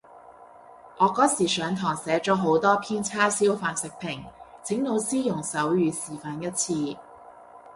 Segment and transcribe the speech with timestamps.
[0.97, 4.23] 我嗰時上堂寫咗好多篇叉燒飯食評，
[4.63, 6.97] 請老師用手語示範一次